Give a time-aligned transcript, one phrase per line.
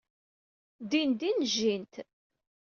[0.89, 1.93] Dindin jjint.